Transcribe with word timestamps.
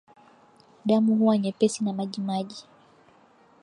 Damu 0.85 1.15
huwa 1.15 1.37
nyepesi 1.37 1.83
na 1.83 1.93
majimaji 1.93 2.65